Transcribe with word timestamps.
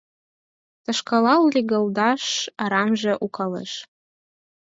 Тошкалал 0.83 1.43
легылдалаш 1.53 2.23
арамаже 2.63 3.13
укалеш. 3.25 3.71